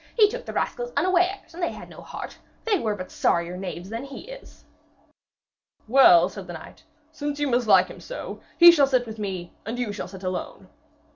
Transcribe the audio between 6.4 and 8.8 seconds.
the knight, 'since you mislike him so, he